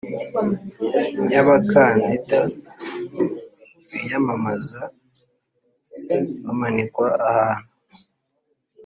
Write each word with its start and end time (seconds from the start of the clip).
y 1.33 1.35
abakandida 1.41 2.39
biyamamaza 3.91 4.81
bamanikwa 6.43 7.07
ahantu 7.27 7.69